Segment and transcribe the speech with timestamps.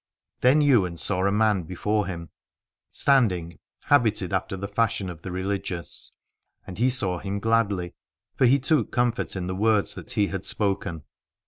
[0.39, 2.31] Then Ywain saw a man before him
[2.89, 6.11] stand ing, habited after the fashion of the religious:
[6.65, 7.93] and he saw him gladly,
[8.33, 11.03] for he took comfort in the words that he had spoken.